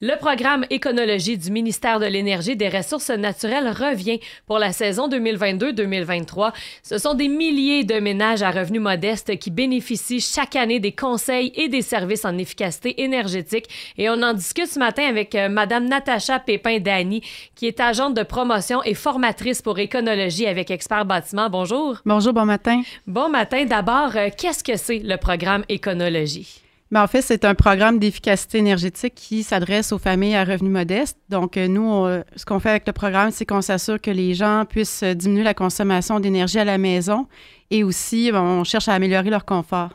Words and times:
Le 0.00 0.16
programme 0.16 0.64
Éconologie 0.70 1.36
du 1.38 1.50
ministère 1.50 1.98
de 1.98 2.06
l'Énergie 2.06 2.52
et 2.52 2.54
des 2.54 2.68
Ressources 2.68 3.10
naturelles 3.10 3.66
revient 3.66 4.20
pour 4.46 4.60
la 4.60 4.70
saison 4.70 5.08
2022-2023. 5.08 6.52
Ce 6.84 6.98
sont 6.98 7.14
des 7.14 7.26
milliers 7.26 7.82
de 7.82 7.98
ménages 7.98 8.42
à 8.42 8.52
revenus 8.52 8.80
modestes 8.80 9.36
qui 9.40 9.50
bénéficient 9.50 10.20
chaque 10.20 10.54
année 10.54 10.78
des 10.78 10.92
conseils 10.92 11.50
et 11.56 11.68
des 11.68 11.82
services 11.82 12.24
en 12.24 12.38
efficacité 12.38 13.02
énergétique. 13.02 13.66
Et 13.96 14.08
on 14.08 14.22
en 14.22 14.34
discute 14.34 14.68
ce 14.68 14.78
matin 14.78 15.02
avec 15.02 15.34
euh, 15.34 15.48
Madame 15.48 15.88
Natacha 15.88 16.38
Pépin-Dany, 16.38 17.20
qui 17.56 17.66
est 17.66 17.80
agente 17.80 18.14
de 18.14 18.22
promotion 18.22 18.80
et 18.84 18.94
formatrice 18.94 19.62
pour 19.62 19.80
Éconologie 19.80 20.46
avec 20.46 20.70
Expert 20.70 21.06
Bâtiment. 21.06 21.50
Bonjour. 21.50 21.96
Bonjour, 22.06 22.32
bon 22.32 22.44
matin. 22.44 22.82
Bon 23.08 23.28
matin. 23.28 23.64
D'abord, 23.64 24.14
euh, 24.14 24.28
qu'est-ce 24.38 24.62
que 24.62 24.76
c'est 24.76 25.00
le 25.00 25.16
programme 25.16 25.64
Éconologie? 25.68 26.67
Ben, 26.90 27.02
en 27.02 27.06
fait, 27.06 27.20
c'est 27.20 27.44
un 27.44 27.54
programme 27.54 27.98
d'efficacité 27.98 28.58
énergétique 28.58 29.14
qui 29.14 29.42
s'adresse 29.42 29.92
aux 29.92 29.98
familles 29.98 30.36
à 30.36 30.44
revenus 30.44 30.72
modestes. 30.72 31.18
Donc, 31.28 31.56
euh, 31.56 31.68
nous, 31.68 32.06
ce 32.34 32.46
qu'on 32.46 32.60
fait 32.60 32.70
avec 32.70 32.86
le 32.86 32.94
programme, 32.94 33.30
c'est 33.30 33.44
qu'on 33.44 33.60
s'assure 33.60 34.00
que 34.00 34.10
les 34.10 34.32
gens 34.34 34.64
puissent 34.66 35.02
euh, 35.02 35.12
diminuer 35.12 35.42
la 35.42 35.52
consommation 35.52 36.18
d'énergie 36.18 36.58
à 36.58 36.64
la 36.64 36.78
maison 36.78 37.26
et 37.70 37.84
aussi, 37.84 38.32
ben, 38.32 38.42
on 38.42 38.64
cherche 38.64 38.88
à 38.88 38.94
améliorer 38.94 39.28
leur 39.28 39.44
confort. 39.44 39.90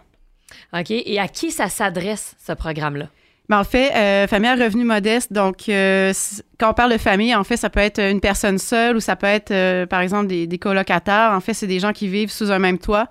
OK. 0.73 0.91
Et 0.91 1.19
à 1.19 1.27
qui 1.27 1.49
ça 1.49 1.67
s'adresse, 1.67 2.35
ce 2.45 2.53
programme-là? 2.53 3.09
Ben, 3.49 3.59
en 3.59 3.65
fait, 3.65 3.91
euh, 3.93 4.25
famille 4.27 4.49
à 4.49 4.55
revenus 4.55 4.85
modestes, 4.85 5.33
donc 5.33 5.67
euh, 5.67 6.13
quand 6.57 6.71
on 6.71 6.73
parle 6.73 6.93
de 6.93 6.97
famille, 6.97 7.35
en 7.35 7.43
fait, 7.43 7.57
ça 7.57 7.69
peut 7.69 7.81
être 7.81 7.99
une 7.99 8.21
personne 8.21 8.57
seule 8.57 8.95
ou 8.95 8.99
ça 9.01 9.17
peut 9.17 9.27
être, 9.27 9.51
euh, 9.51 9.85
par 9.85 9.99
exemple, 9.99 10.27
des, 10.27 10.47
des, 10.47 10.57
colocataires. 10.57 11.31
En 11.33 11.41
fait, 11.41 11.53
c'est 11.53 11.67
des 11.67 11.79
gens 11.79 11.91
qui 11.91 12.07
vivent 12.07 12.31
sous 12.31 12.51
un 12.51 12.59
même 12.59 12.77
toit. 12.77 13.07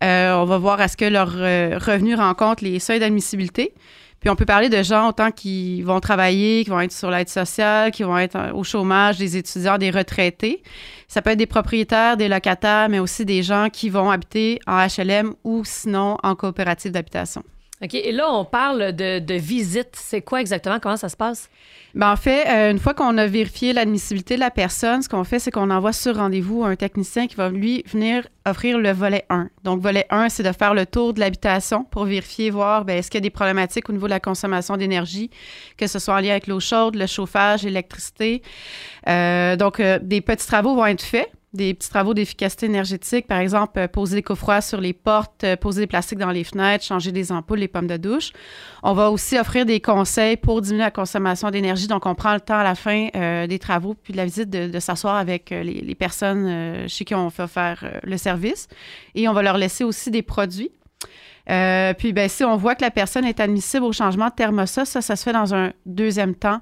on 0.00 0.44
va 0.46 0.58
voir 0.58 0.80
à 0.80 0.88
ce 0.88 0.96
que 0.96 1.04
leurs 1.04 1.32
revenus 1.32 2.16
rencontrent 2.16 2.64
les 2.64 2.78
seuils 2.78 2.98
d'admissibilité. 2.98 3.74
Puis 4.20 4.30
on 4.30 4.36
peut 4.36 4.46
parler 4.46 4.70
de 4.70 4.82
gens 4.82 5.10
autant 5.10 5.30
qui 5.30 5.82
vont 5.82 6.00
travailler, 6.00 6.64
qui 6.64 6.70
vont 6.70 6.80
être 6.80 6.92
sur 6.92 7.10
l'aide 7.10 7.28
sociale, 7.28 7.90
qui 7.90 8.04
vont 8.04 8.16
être 8.16 8.54
au 8.54 8.64
chômage, 8.64 9.18
des 9.18 9.36
étudiants, 9.36 9.76
des 9.76 9.90
retraités. 9.90 10.62
Ça 11.08 11.20
peut 11.20 11.28
être 11.30 11.38
des 11.38 11.44
propriétaires, 11.44 12.16
des 12.16 12.28
locataires, 12.28 12.88
mais 12.88 13.00
aussi 13.00 13.26
des 13.26 13.42
gens 13.42 13.68
qui 13.70 13.90
vont 13.90 14.10
habiter 14.10 14.60
en 14.66 14.86
HLM 14.86 15.34
ou 15.44 15.62
sinon 15.66 16.16
en 16.22 16.34
coopérative 16.36 16.90
d'habitation. 16.90 17.44
OK. 17.82 17.94
Et 17.94 18.12
là, 18.12 18.32
on 18.32 18.44
parle 18.44 18.92
de, 18.92 19.18
de 19.18 19.34
visite. 19.34 19.90
C'est 19.94 20.22
quoi 20.22 20.40
exactement? 20.40 20.78
Comment 20.80 20.96
ça 20.96 21.08
se 21.08 21.16
passe? 21.16 21.50
Bien, 21.94 22.12
en 22.12 22.16
fait, 22.16 22.46
euh, 22.48 22.70
une 22.70 22.78
fois 22.78 22.94
qu'on 22.94 23.18
a 23.18 23.26
vérifié 23.26 23.72
l'admissibilité 23.72 24.36
de 24.36 24.40
la 24.40 24.50
personne, 24.50 25.02
ce 25.02 25.08
qu'on 25.08 25.24
fait, 25.24 25.40
c'est 25.40 25.50
qu'on 25.50 25.70
envoie 25.70 25.92
sur 25.92 26.16
rendez-vous 26.16 26.64
un 26.64 26.76
technicien 26.76 27.26
qui 27.26 27.34
va 27.34 27.50
lui 27.50 27.82
venir 27.86 28.26
offrir 28.46 28.78
le 28.78 28.92
volet 28.92 29.24
1. 29.28 29.48
Donc, 29.64 29.80
volet 29.80 30.06
1, 30.10 30.28
c'est 30.28 30.44
de 30.44 30.52
faire 30.52 30.74
le 30.74 30.86
tour 30.86 31.14
de 31.14 31.20
l'habitation 31.20 31.84
pour 31.84 32.04
vérifier, 32.04 32.50
voir 32.50 32.84
ben, 32.84 32.98
est-ce 32.98 33.10
qu'il 33.10 33.18
y 33.18 33.22
a 33.22 33.26
des 33.28 33.30
problématiques 33.30 33.88
au 33.90 33.92
niveau 33.92 34.06
de 34.06 34.12
la 34.12 34.20
consommation 34.20 34.76
d'énergie, 34.76 35.30
que 35.76 35.88
ce 35.88 35.98
soit 35.98 36.14
en 36.14 36.20
lien 36.20 36.30
avec 36.30 36.46
l'eau 36.46 36.60
chaude, 36.60 36.94
le 36.94 37.06
chauffage, 37.06 37.64
l'électricité. 37.64 38.42
Euh, 39.08 39.56
donc, 39.56 39.80
euh, 39.80 39.98
des 40.00 40.20
petits 40.20 40.46
travaux 40.46 40.74
vont 40.76 40.86
être 40.86 41.02
faits 41.02 41.30
des 41.54 41.72
petits 41.72 41.88
travaux 41.88 42.14
d'efficacité 42.14 42.66
énergétique, 42.66 43.26
par 43.26 43.38
exemple, 43.38 43.78
euh, 43.78 43.88
poser 43.88 44.16
des 44.16 44.22
coffroirs 44.22 44.62
sur 44.62 44.80
les 44.80 44.92
portes, 44.92 45.44
euh, 45.44 45.56
poser 45.56 45.82
des 45.82 45.86
plastiques 45.86 46.18
dans 46.18 46.30
les 46.30 46.44
fenêtres, 46.44 46.84
changer 46.84 47.12
des 47.12 47.30
ampoules, 47.30 47.60
les 47.60 47.68
pommes 47.68 47.86
de 47.86 47.96
douche. 47.96 48.32
On 48.82 48.92
va 48.92 49.10
aussi 49.10 49.38
offrir 49.38 49.64
des 49.64 49.80
conseils 49.80 50.36
pour 50.36 50.60
diminuer 50.60 50.84
la 50.84 50.90
consommation 50.90 51.50
d'énergie. 51.50 51.86
Donc, 51.86 52.06
on 52.06 52.14
prend 52.14 52.34
le 52.34 52.40
temps 52.40 52.58
à 52.58 52.64
la 52.64 52.74
fin 52.74 53.08
euh, 53.14 53.46
des 53.46 53.60
travaux 53.60 53.94
puis 53.94 54.12
de 54.12 54.18
la 54.18 54.24
visite 54.24 54.50
de, 54.50 54.80
s'asseoir 54.80 55.16
avec 55.16 55.50
les, 55.50 55.94
personnes 55.94 56.88
chez 56.88 57.04
qui 57.04 57.14
on 57.14 57.30
fait 57.30 57.46
faire 57.46 58.00
le 58.02 58.16
service. 58.18 58.68
Et 59.14 59.28
on 59.28 59.32
va 59.32 59.42
leur 59.42 59.56
laisser 59.56 59.84
aussi 59.84 60.10
des 60.10 60.22
produits. 60.22 60.70
puis, 61.46 62.12
ben, 62.12 62.28
si 62.28 62.44
on 62.44 62.56
voit 62.56 62.74
que 62.74 62.82
la 62.82 62.90
personne 62.90 63.24
est 63.24 63.38
admissible 63.40 63.84
au 63.84 63.92
changement 63.92 64.28
de 64.28 64.34
thermostat, 64.34 64.84
ça, 64.84 65.00
ça 65.00 65.16
se 65.16 65.22
fait 65.22 65.32
dans 65.32 65.54
un 65.54 65.72
deuxième 65.86 66.34
temps. 66.34 66.60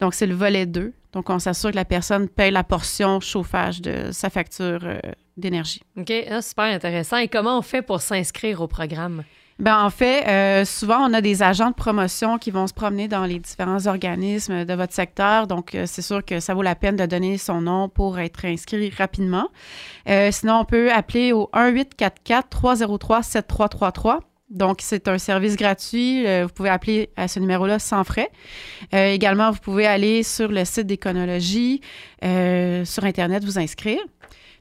Donc, 0.00 0.14
c'est 0.14 0.26
le 0.26 0.34
volet 0.34 0.66
2. 0.66 0.92
Donc, 1.14 1.30
on 1.30 1.38
s'assure 1.38 1.70
que 1.70 1.76
la 1.76 1.84
personne 1.84 2.28
paye 2.28 2.50
la 2.50 2.64
portion 2.64 3.20
chauffage 3.20 3.80
de 3.80 4.10
sa 4.10 4.30
facture 4.30 4.80
euh, 4.82 4.98
d'énergie. 5.36 5.80
OK, 5.96 6.12
ah, 6.28 6.42
super 6.42 6.64
intéressant. 6.64 7.18
Et 7.18 7.28
comment 7.28 7.56
on 7.56 7.62
fait 7.62 7.82
pour 7.82 8.00
s'inscrire 8.00 8.60
au 8.60 8.66
programme? 8.66 9.22
Bien, 9.60 9.84
en 9.84 9.90
fait, 9.90 10.26
euh, 10.26 10.64
souvent, 10.64 11.08
on 11.08 11.14
a 11.14 11.20
des 11.20 11.44
agents 11.44 11.70
de 11.70 11.76
promotion 11.76 12.38
qui 12.38 12.50
vont 12.50 12.66
se 12.66 12.74
promener 12.74 13.06
dans 13.06 13.24
les 13.24 13.38
différents 13.38 13.86
organismes 13.86 14.64
de 14.64 14.74
votre 14.74 14.92
secteur. 14.92 15.46
Donc, 15.46 15.76
euh, 15.76 15.84
c'est 15.86 16.02
sûr 16.02 16.24
que 16.24 16.40
ça 16.40 16.52
vaut 16.52 16.62
la 16.62 16.74
peine 16.74 16.96
de 16.96 17.06
donner 17.06 17.38
son 17.38 17.60
nom 17.60 17.88
pour 17.88 18.18
être 18.18 18.44
inscrit 18.44 18.90
rapidement. 18.90 19.46
sinon, 20.32 20.58
on 20.58 20.64
peut 20.64 20.90
appeler 20.90 21.32
au 21.32 21.48
1-844-303-7333 21.52 24.18
donc, 24.50 24.80
c'est 24.82 25.08
un 25.08 25.18
service 25.18 25.56
gratuit. 25.56 26.26
Euh, 26.26 26.44
vous 26.44 26.52
pouvez 26.52 26.68
appeler 26.68 27.10
à 27.16 27.28
ce 27.28 27.40
numéro-là 27.40 27.78
sans 27.78 28.04
frais. 28.04 28.30
Euh, 28.94 29.10
également, 29.10 29.50
vous 29.50 29.58
pouvez 29.58 29.86
aller 29.86 30.22
sur 30.22 30.48
le 30.48 30.64
site 30.64 30.86
d'Éconologie, 30.86 31.80
euh, 32.24 32.84
sur 32.84 33.04
Internet, 33.04 33.44
vous 33.44 33.58
inscrire. 33.58 34.00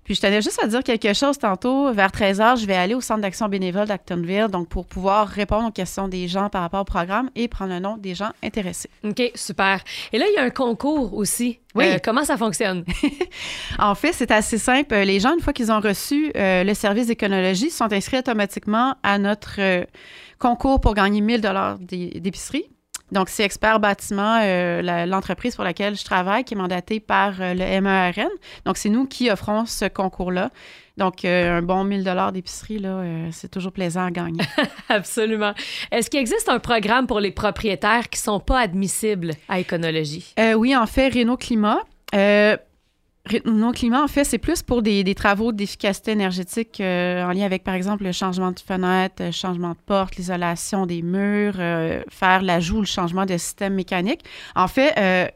Puis 0.04 0.16
je 0.16 0.22
tenais 0.22 0.42
juste 0.42 0.62
à 0.62 0.68
dire 0.68 0.84
quelque 0.84 1.14
chose 1.14 1.38
tantôt. 1.38 1.92
Vers 1.94 2.12
13 2.12 2.40
h, 2.40 2.62
je 2.62 2.66
vais 2.66 2.76
aller 2.76 2.94
au 2.94 3.02
Centre 3.02 3.22
d'action 3.22 3.48
bénévole 3.48 3.88
d'Actonville, 3.88 4.48
donc 4.48 4.68
pour 4.68 4.86
pouvoir 4.86 5.28
répondre 5.28 5.68
aux 5.68 5.72
questions 5.72 6.08
des 6.08 6.28
gens 6.28 6.50
par 6.50 6.62
rapport 6.62 6.82
au 6.82 6.86
programme 6.86 7.30
et 7.36 7.48
prendre 7.48 7.74
le 7.74 7.80
nom 7.80 7.98
des 7.98 8.16
gens 8.16 8.32
intéressés. 8.44 8.90
OK, 9.04 9.22
super. 9.36 9.82
Et 10.12 10.18
là, 10.18 10.26
il 10.30 10.36
y 10.36 10.38
a 10.38 10.44
un 10.44 10.50
concours 10.50 11.14
aussi. 11.14 11.60
Oui. 11.76 11.86
Euh, 11.88 11.98
comment 12.04 12.24
ça 12.24 12.38
fonctionne? 12.38 12.84
en 13.80 13.96
fait, 13.96 14.14
c'est 14.14 14.32
assez 14.32 14.58
simple. 14.58 14.94
Les 14.96 15.20
gens, 15.20 15.34
une 15.34 15.42
fois 15.42 15.54
qu'ils 15.54 15.72
ont 15.72 15.80
reçu 15.80 16.32
euh, 16.36 16.64
le 16.64 16.74
service 16.74 17.08
d'éconologie, 17.08 17.70
sont 17.70 17.92
inscrits 17.92 18.20
automatiquement 18.20 18.96
à 19.04 19.18
notre 19.18 19.60
euh, 19.60 19.84
concours 20.38 20.82
pour 20.82 20.94
gagner 20.94 21.22
1000 21.22 21.42
dollars 21.42 21.78
d'épicerie. 21.80 22.66
Donc, 23.14 23.30
c'est 23.30 23.44
Expert 23.44 23.80
Bâtiment, 23.80 24.40
euh, 24.42 25.06
l'entreprise 25.06 25.56
pour 25.56 25.64
laquelle 25.64 25.96
je 25.96 26.04
travaille, 26.04 26.44
qui 26.44 26.56
est 26.56 26.58
mandatée 26.58 27.00
par 27.00 27.40
euh, 27.40 27.54
le 27.54 27.80
MERN. 27.80 28.30
Donc, 28.66 28.78
c'est 28.78 28.90
nous 28.90 29.06
qui 29.06 29.30
offrons 29.30 29.68
ce 29.68 29.86
concours-là. 29.86 30.50
Donc, 30.98 31.24
euh, 31.24 31.60
un 31.60 31.62
bon 31.62 31.84
1000 31.84 32.04
dollars 32.04 32.32
d'épicerie, 32.32 32.80
là, 32.80 33.04
c'est 33.32 33.50
toujours 33.50 33.72
plaisant 33.72 34.06
à 34.06 34.12
gagner. 34.12 34.42
Absolument. 34.90 35.54
Est-ce 35.92 36.10
qu'il 36.10 36.20
existe 36.20 36.50
un 36.50 36.60
programme 36.60 37.06
pour 37.06 37.20
les 37.20 37.32
propriétaires 37.32 38.10
qui 38.10 38.20
ne 38.20 38.24
sont 38.24 38.40
pas 38.40 38.60
admissibles 38.60 39.34
à 39.48 39.60
éconologie? 39.60 40.34
oui, 40.56 40.76
en 40.76 40.88
fait, 40.88 41.10
Renault 41.14 41.38
Climat. 41.38 41.82
Non 43.46 43.72
climat, 43.72 44.04
en 44.04 44.10
fait, 44.10 44.26
c'est 44.26 44.38
plus 44.38 44.62
pour 44.64 44.82
des, 44.82 45.16
travaux 45.16 45.54
d'efficacité 45.54 46.12
énergétique 46.12 46.82
euh, 46.82 47.24
en 47.24 47.32
lien 47.32 47.46
avec, 47.46 47.64
par 47.64 47.74
exemple, 47.74 48.04
le 48.04 48.12
changement 48.12 48.52
de 48.52 48.60
fenêtre, 48.60 49.24
le 49.24 49.32
changement 49.32 49.72
de 49.72 49.78
porte, 49.86 50.18
l'isolation 50.18 50.86
des 50.86 51.02
murs, 51.02 51.56
euh, 51.58 52.04
faire 52.10 52.42
l'ajout, 52.42 52.82
le 52.82 52.86
changement 52.86 53.26
de 53.26 53.38
système 53.38 53.76
mécanique. 53.76 54.26
En 54.56 54.68
fait, 54.68 54.94
euh, 54.98 55.28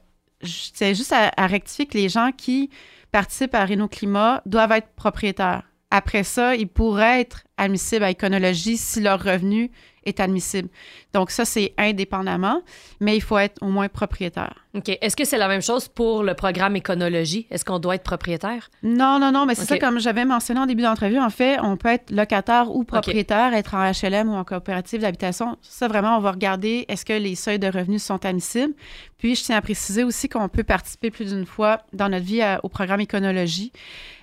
c'est 0.44 0.96
juste 0.96 1.14
à, 1.14 1.32
à, 1.38 1.48
rectifier 1.48 1.86
que 1.86 1.98
les 1.98 2.10
gens 2.10 2.32
qui 2.36 2.70
participent 3.14 3.56
à 3.56 3.66
Renault 3.66 3.88
Climat 3.88 4.42
doivent 4.46 4.74
être 4.74 4.90
propriétaires. 4.98 5.64
Après 5.90 6.24
ça, 6.24 6.56
ils 6.56 6.68
pourraient 6.68 7.22
être 7.22 7.47
admissibles 7.58 8.04
à 8.04 8.12
éconologie 8.12 8.78
si 8.78 9.02
leur 9.02 9.22
revenu 9.24 9.72
est 10.08 10.20
admissible. 10.20 10.70
Donc 11.14 11.32
ça, 11.32 11.46
c'est 11.46 11.74
indépendamment, 11.78 12.62
mais 13.00 13.16
il 13.16 13.22
faut 13.22 13.38
être 13.38 13.62
au 13.62 13.68
moins 13.68 13.90
propriétaire. 13.90 14.66
OK. 14.74 14.98
Est-ce 15.02 15.16
que 15.16 15.26
c'est 15.26 15.38
la 15.38 15.48
même 15.48 15.62
chose 15.62 15.88
pour 15.88 16.24
le 16.24 16.34
programme 16.34 16.76
éconologie? 16.76 17.48
Est-ce 17.50 17.66
qu'on 17.66 17.80
doit 17.80 17.96
être 17.96 18.04
propriétaire? 18.04 18.70
Non, 18.84 19.20
non, 19.20 19.32
non, 19.32 19.46
mais 19.46 19.56
c'est 19.56 19.66
ça, 19.66 19.78
comme 19.78 20.00
j'avais 20.00 20.26
mentionné 20.26 20.60
en 20.60 20.66
début 20.66 20.84
d'entrevue, 20.84 21.20
en 21.20 21.30
fait, 21.30 21.60
on 21.62 21.78
peut 21.78 21.90
être 21.90 22.12
locataire 22.12 22.74
ou 22.74 22.84
propriétaire, 22.84 23.54
être 23.54 23.74
en 23.74 23.92
HLM 23.92 24.30
ou 24.30 24.34
en 24.34 24.44
coopérative 24.44 25.02
d'habitation. 25.02 25.58
Ça, 25.62 25.88
vraiment, 25.88 26.18
on 26.18 26.22
va 26.22 26.32
regarder 26.32 26.86
est-ce 26.88 27.06
que 27.06 27.14
les 27.14 27.36
seuils 27.36 27.60
de 27.60 27.68
revenus 27.68 28.04
sont 28.04 28.24
admissibles? 28.26 28.74
Puis, 29.18 29.36
je 29.36 29.44
tiens 29.44 29.58
à 29.58 29.62
préciser 29.62 30.04
aussi 30.04 30.30
qu'on 30.30 30.48
peut 30.48 30.64
participer 30.64 31.10
plus 31.10 31.34
d'une 31.34 31.48
fois 31.48 31.80
dans 31.92 32.08
notre 32.08 32.26
vie 32.26 32.44
au 32.62 32.70
programme 32.70 33.02
éconologie. 33.02 33.72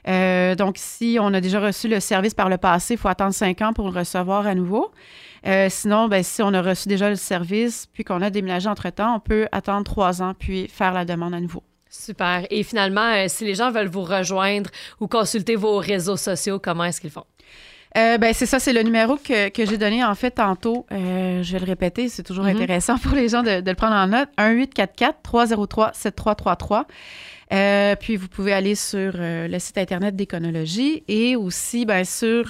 Euh, 0.06 0.55
donc, 0.55 0.76
si 0.79 1.17
on 1.20 1.32
a 1.35 1.41
déjà 1.41 1.61
reçu 1.61 1.88
le 1.88 1.99
service 1.99 2.35
par 2.35 2.49
le 2.49 2.59
passé, 2.59 2.94
il 2.94 2.97
faut 2.99 3.09
attendre 3.09 3.24
cinq 3.32 3.62
ans 3.62 3.73
pour 3.73 3.91
le 3.91 3.99
recevoir 3.99 4.47
à 4.47 4.55
nouveau. 4.55 4.91
Euh, 5.47 5.69
sinon, 5.71 6.09
ben, 6.09 6.23
si 6.23 6.43
on 6.43 6.53
a 6.55 6.62
reçu 6.62 6.88
déjà 6.88 7.11
le 7.11 7.17
service, 7.17 7.87
puis 7.93 8.05
qu'on 8.05 8.23
a 8.23 8.31
déménagé 8.31 8.69
entre-temps, 8.69 9.17
on 9.17 9.21
peut 9.21 9.47
attendre 9.53 9.85
trois 9.85 10.23
ans, 10.23 10.35
puis 10.38 10.69
faire 10.69 10.93
la 10.93 11.05
demande 11.05 11.35
à 11.35 11.41
nouveau. 11.41 11.62
Super. 11.91 12.47
Et 12.50 12.62
finalement, 12.62 13.12
euh, 13.12 13.26
si 13.29 13.44
les 13.44 13.55
gens 13.55 13.71
veulent 13.71 13.88
vous 13.88 14.03
rejoindre 14.03 14.71
ou 15.00 15.06
consulter 15.06 15.55
vos 15.55 15.76
réseaux 15.79 16.17
sociaux, 16.17 16.59
comment 16.59 16.85
est-ce 16.85 17.00
qu'ils 17.00 17.11
font? 17.11 17.26
Euh, 17.96 18.19
ben, 18.19 18.35
c'est 18.35 18.46
ça, 18.46 18.58
c'est 18.58 18.73
le 18.73 18.82
numéro 18.82 19.14
que, 19.17 19.50
que 19.50 19.64
j'ai 19.64 19.79
donné 19.79 20.02
en 20.05 20.17
fait 20.17 20.32
tantôt. 20.32 20.85
Euh, 20.91 21.44
je 21.44 21.52
vais 21.52 21.61
le 21.61 21.64
répéter, 21.67 22.08
c'est 22.08 22.25
toujours 22.25 22.44
Mhm. 22.44 22.56
intéressant 22.56 22.99
pour 22.99 23.14
les 23.14 23.29
gens 23.29 23.44
de, 23.44 23.61
de 23.61 23.70
le 23.70 23.76
prendre 23.76 23.94
en 23.94 24.08
note. 24.08 24.29
1-844-303-7333. 24.37 26.87
Euh, 27.52 27.94
puis 27.94 28.17
vous 28.17 28.26
pouvez 28.26 28.52
aller 28.52 28.75
sur 28.75 29.12
euh, 29.17 29.46
le 29.46 29.58
site 29.61 29.79
internet 29.79 30.17
d'Éconologie 30.17 31.05
et 31.06 31.37
aussi 31.37 31.85
ben, 31.85 32.05
sur, 32.05 32.49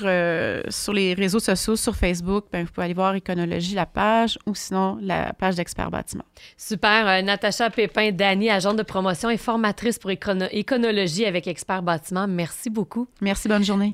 sur 0.70 0.92
les 0.94 1.12
réseaux 1.14 1.40
sociaux, 1.40 1.76
sur 1.76 1.94
Facebook, 1.94 2.46
ben, 2.50 2.64
vous 2.64 2.70
pouvez 2.72 2.86
aller 2.86 2.94
voir 2.94 3.14
Éconologie, 3.14 3.74
la 3.74 3.84
page, 3.86 4.38
ou 4.46 4.54
sinon 4.54 4.96
la 5.02 5.34
page 5.34 5.56
d'Expert 5.56 5.90
Bâtiment. 5.90 6.24
Super. 6.56 7.22
Natacha 7.22 7.68
Pépin, 7.68 8.12
Dany, 8.12 8.48
agente 8.48 8.78
de 8.78 8.82
promotion 8.82 9.28
et 9.28 9.36
formatrice 9.36 9.98
pour 9.98 10.10
écono- 10.10 10.48
éconologie 10.52 11.26
avec 11.26 11.48
Expert 11.48 11.82
Bâtiment. 11.82 12.26
Merci 12.28 12.70
beaucoup. 12.70 13.06
Merci, 13.20 13.48
bonne 13.48 13.64
journée. 13.64 13.92